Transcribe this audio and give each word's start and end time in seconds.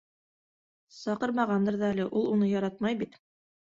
Саҡырмағандыр 1.01 1.79
ҙа 1.85 1.93
әле, 1.97 2.11
ул 2.19 2.29
уны 2.35 2.53
яратмай 2.57 3.03
бит. 3.07 3.27